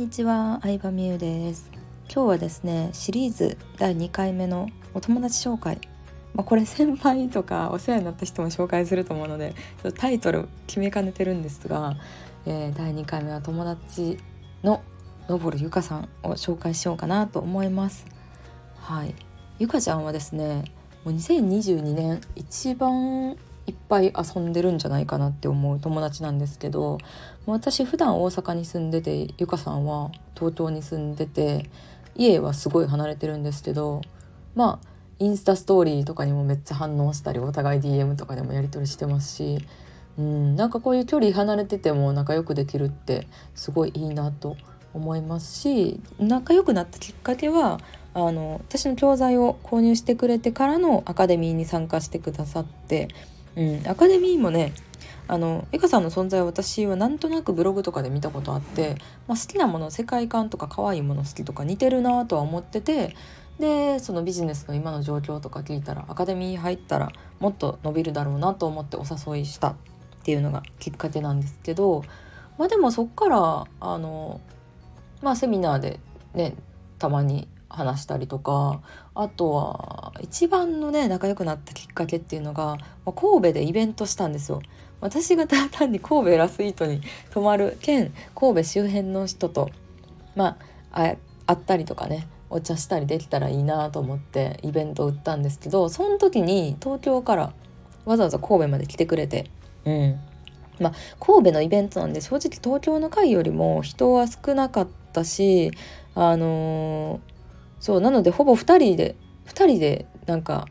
[0.00, 1.70] にちは、相葉美優です。
[2.10, 5.78] 今日はですね、シリーズ第2回目のお友達紹介。
[6.32, 9.54] まあ、これ先輩とかお世話になった人も紹介すると思うので
[9.98, 11.96] タイトル決めかねてるんですが、
[12.46, 14.16] えー、第2回目は友達
[14.62, 14.82] の
[15.28, 18.06] のぼるゆかさんを紹介しようかなと思います。
[18.78, 19.14] はい。
[19.58, 20.64] ゆかちゃんはですね
[21.04, 23.36] もう2022年一番
[23.70, 26.98] いっぱい遊んでるんじゃないかなって思う友達なんですけど
[27.46, 31.70] 私普段大阪に住んでてゆかさんは東京に住んでて
[32.16, 34.02] 家はすごい離れてるんですけど
[34.54, 34.88] まあ
[35.20, 39.64] インスタストーリーとかにもめっちゃ反応したりお互い DM とかでもやり取りしてますし
[40.18, 44.56] うんなんかこういう距離離れてても仲良くできるってすごいいいなと
[44.92, 47.80] 思いますし仲良くなったきっかけは
[48.12, 53.08] あの私の教材を購入してくれてからのアカデミーに参加してくださって
[53.60, 54.72] うん、アカデミーもね
[55.28, 58.96] あのエカさんの存在を私はなんとなくブログとかで見たことあって、
[59.28, 63.14] まあ、好きなもの世界観とか可愛いもの好きとか似てるなとは思ってて
[63.58, 69.74] でそのビジネスの今の状況とか聞いたらアカデミー入ったらもっと伸びるだろうなと思ってお誘いしたっ
[70.24, 72.02] ていうのがきっかけなんですけど
[72.56, 74.40] まあでもそっからあの
[75.20, 76.00] まあセミナーで
[76.34, 76.54] ね
[76.98, 78.82] たまに話したりとか
[79.14, 84.60] あとは一番のね仲良くなったきっかけっていうのが、まあ、神戸でイベントしたんですよ。
[85.00, 89.70] 私が 単に神戸ラスイートに泊まる兼神戸周辺の人と
[90.34, 90.58] ま
[90.92, 97.52] あ会ったりとかねお茶したりできたらいいなと思ってイベントを売ったんですけどその時に東京から
[98.04, 99.50] わざわざ神戸まで来てくれて
[99.86, 100.20] うん
[100.80, 105.70] まあ神戸のイベントなんで正直東京の会よりも人は少なかったし
[106.14, 107.39] あのー
[107.80, 110.66] そうなのでほぼ2人で2人でなんか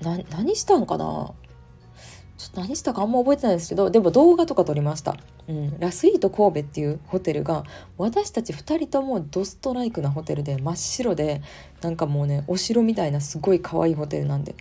[0.00, 1.34] 何したんかな？
[2.38, 5.16] ちょっと何したかあんま覚えてないですけどでも動画とか撮りました、
[5.48, 7.64] うん、ラスイート神戸っていうホテルが
[7.98, 11.42] 私たち2人ともドストライクなホテルで真っ白で
[11.80, 14.54] なんかもうねお城みたいなすごい可愛いホテルなんで。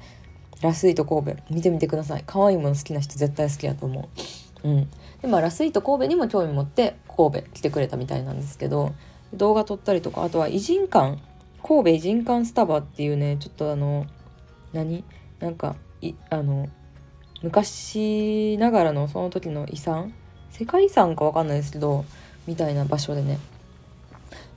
[0.62, 2.24] ラスイート神戸見てみてください。
[2.26, 4.10] 可愛いもの好きな人絶対好きやと思
[4.64, 4.68] う。
[4.68, 4.90] うん。
[5.22, 8.96] でまあラスイート神戸にも興味持って神戸来てくれたみたいなんですけど
[9.34, 11.18] 動画撮ったりとかあとは偉人館
[11.68, 14.06] 神戸人館スタバっていうねちょっとあの
[14.72, 15.04] 何？
[15.40, 16.70] なんかいあの
[17.42, 20.14] 昔ながらのその時の遺産？
[20.52, 22.06] 世界遺産か分かんないですけど
[22.46, 23.40] みたいな場所でね。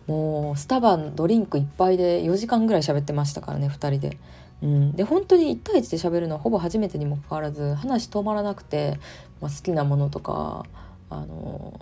[0.07, 4.19] もうスタバドリンクいっぱいで4時間ぐらい喋ってましたからね2人で。
[4.61, 8.99] うん、で本当に1対1で喋るのはほぼ初めてにもかかわらず話止まらなくて、
[9.41, 10.65] まあ、好きなものとか
[11.11, 11.79] あの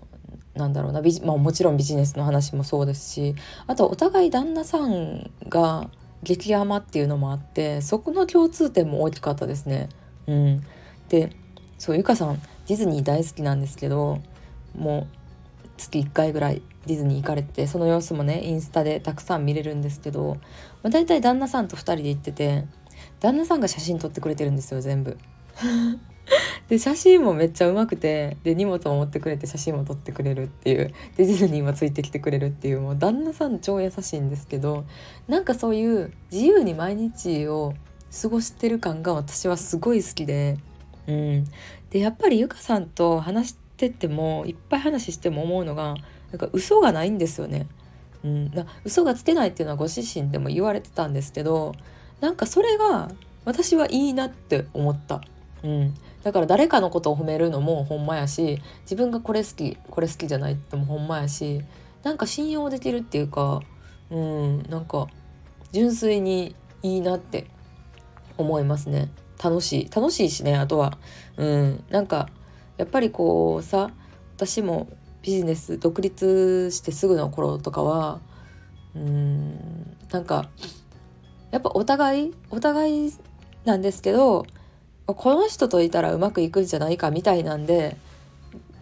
[0.56, 3.34] なんだろうなビジ、まあ、もちろんビジネスの話もそうですし
[3.66, 5.90] あとお互い旦那さんが
[6.22, 9.88] 激甘っていうのもあってそこの共通点も大きかったですね。
[10.26, 10.62] うん、
[11.08, 11.30] で
[11.78, 14.20] そうゆかさんディズニー大好きなんですけど
[14.76, 15.06] も
[15.64, 20.36] う月1回ぐらいディズニー行かれてその様子もねインスタでたくさん見れるんですけど、
[20.82, 22.64] まあ、大体旦那さんと2人で行ってて
[23.20, 25.18] 旦那さんが写真撮ってくれてるんですよ全部。
[26.68, 34.84] で写真もめっちゃうまくてで荷物も持ってくれて写真も撮ってくれるっていうディズニーもついてきてくれるっていうもう旦那さん超優しいんですけど
[35.28, 37.74] なんかそういう自由に毎日を
[38.20, 40.58] 過ごしてる感が私はすごい好きで、
[41.06, 41.44] うん、
[41.90, 45.96] でやっぱりゆかさんと話しててもいっぱい話しても思うのが
[46.32, 47.66] なんか嘘がないんですよね。
[48.24, 48.50] うん、
[48.84, 51.74] 嘘がつけないっていうのはご自身でも言われてたんですけど
[52.20, 53.10] なんかそれが
[53.44, 55.22] 私はいいなって思った。
[55.66, 61.62] うん、だから誰かのことを褒めるのもほんまやし自分がこれ好きこれ好きじゃないってもほんまやし
[62.04, 63.60] なんか信用できるっていうか
[64.10, 64.62] うん。
[64.68, 65.06] なんか
[65.72, 67.46] 純粋にいいなって
[68.38, 69.10] 思いますね。
[69.42, 70.98] 楽しい楽しいしねあとは。
[71.36, 71.84] うん。
[71.90, 72.28] なんか
[72.76, 73.90] やっぱりこうさ
[74.36, 74.88] 私も
[75.22, 78.20] ビジネス独立してすぐの頃とかは
[78.94, 79.96] うん。
[80.10, 80.48] なんか
[81.50, 83.12] やっぱお互いお互い
[83.64, 84.46] なんですけど
[85.06, 87.96] この人といたらうまくいくんじゃないかみたいなんで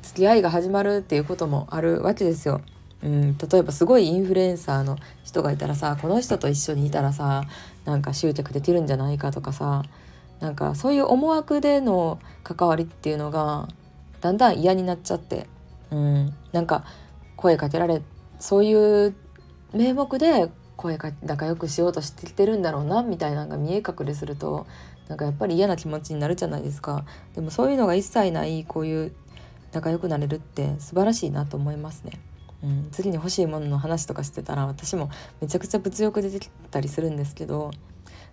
[0.02, 2.60] 付き合いが始まるっていうこともあるわけですよ。
[3.02, 7.44] うん、例えばすごいインフルエンサーの人がいたらさこの人と一緒にいたらさ
[7.84, 9.82] なんか集客できるんじゃないかとかさ
[10.40, 13.68] なんかそういう思惑での関わりっていうのが
[14.22, 15.46] だんだん嫌になっちゃって、
[15.90, 16.86] うん、なんか
[17.36, 18.00] 声かけられ
[18.38, 18.72] そうい
[19.08, 19.14] う
[19.74, 24.66] 名目で声か仲良くしようとしてきてるんだろうなみたいなのが見え隠れすると
[25.08, 27.04] なんかやっぱり嫌な気持ちになるじゃないですか。
[27.34, 29.12] でもそういうのが一切ないこういう
[29.72, 32.12] 仲良くなれるって素晴らしいなと思いますね。
[32.62, 35.10] うん、次に欲しいものの話とかしてたら私も
[35.40, 37.72] めちゃくちゃ物欲出てきたりするんですけど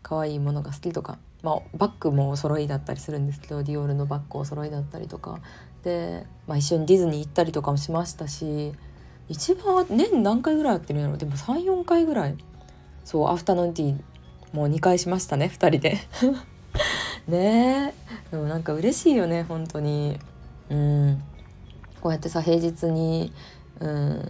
[0.04, 5.40] 可愛いものが好きとか、まあ、バッグもお揃いだったりするんですけどディオールのバッグお揃いだったりとか。
[5.84, 8.74] で、まあ、一緒にディズニー行ったりとかもしましたし
[9.32, 12.36] 一番年何回ぐらいやってるんやろでも34回ぐらい。
[13.06, 13.96] そうアフタヌーンティー
[14.54, 15.98] もう2回しましたね2人で。
[17.28, 17.94] ね
[18.30, 18.32] え。
[18.32, 20.20] でもなんか嬉しいよね本当に。
[20.70, 21.24] うん。
[22.02, 23.32] こうやってさ平日に
[23.80, 24.30] うん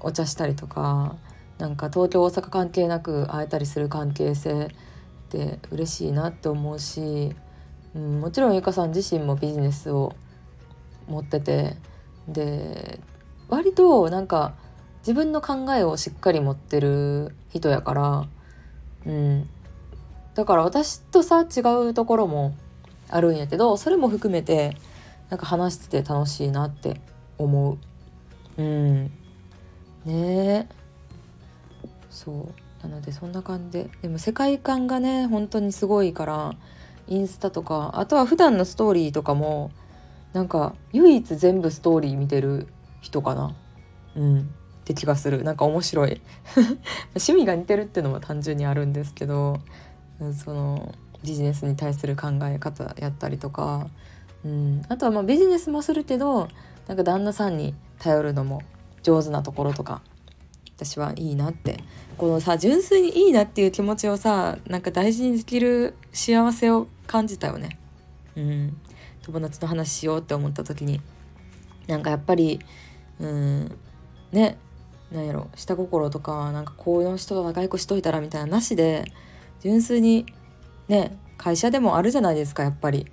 [0.00, 1.14] お茶したりとか
[1.58, 4.68] なんか東京大阪関係なく会えたりする関係性っ
[5.28, 7.36] て嬉しいなって思うし、
[7.94, 10.12] うん、もちろんゆかさん自身もビジネスを
[11.06, 11.76] 持ってて
[12.26, 12.98] で
[13.48, 14.54] 割となんか
[15.00, 18.26] 自分の考えをしっかり持ってる人やから、
[19.06, 19.48] うん、
[20.34, 22.56] だから私とさ違うところも
[23.08, 24.76] あるんやけどそれも含めて
[25.30, 27.00] なんか話してて楽しいなって
[27.38, 27.78] 思
[28.56, 28.62] う。
[28.62, 29.10] うん。
[30.04, 30.68] ね。
[32.10, 32.86] そう。
[32.86, 33.90] なのでそんな感じで。
[34.02, 36.54] でも世界観がね本当にすごいから
[37.08, 39.70] インスタとかあとは普段のストーリーとかも
[40.32, 42.68] なんか唯一全部ストーリー見てる
[43.04, 43.54] 人かな？
[44.16, 44.40] うん。
[44.40, 44.42] っ
[44.84, 45.44] て気がする。
[45.44, 46.20] なんか面白い。
[47.14, 49.60] 趣味が似てるっていうのも単純にあるんですけど
[50.32, 53.88] そのビジネスに対する考え方やったりとか、
[54.44, 56.48] うん、あとはまあビジネスもするけど
[56.86, 58.62] なんか旦那さんに頼るのも
[59.02, 60.02] 上手なところとか
[60.76, 61.84] 私はいいなって。
[62.16, 67.78] このさ純粋にいいなっていう気持ちをさなんか大事にできる幸せを感じたよね。
[68.36, 68.76] うん、
[69.22, 71.00] 友達と話しようって思った時に
[71.86, 72.60] なんかやっぱり
[73.20, 73.78] うん
[74.32, 74.58] ね
[75.12, 79.04] なんやろ下心とかなんかこういう人と仲良くしといたらみたいななしで
[79.60, 80.26] 純粋に
[80.88, 83.06] ね会社でもあるじゃないですかやっぱり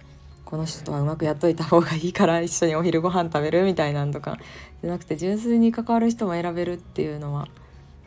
[0.46, 4.38] この人とはうまくやっといた方がいいから一緒にお昼ご飯食べるみたいなんとか
[4.82, 7.48] じゃなくて純粋に関わる人も選べるっていうのは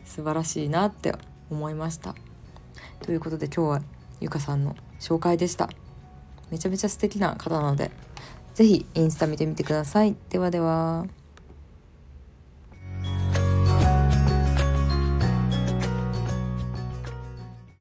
[0.03, 1.15] 素晴らしいなって
[1.49, 2.15] 思いました。
[3.01, 3.81] ということで今日は
[4.19, 5.69] ゆかさんの紹介でした。
[6.51, 7.89] めちゃめちゃ素敵な方なので
[8.53, 10.15] 是非インスタ見てみてください。
[10.29, 11.07] ではでは。